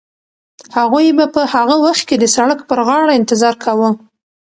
[0.77, 3.89] هغوی به په هغه وخت کې د سړک پر غاړه انتظار کاوه.